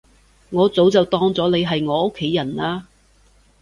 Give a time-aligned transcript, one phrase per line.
[0.49, 2.81] 我早就當咗你係我屋企人喇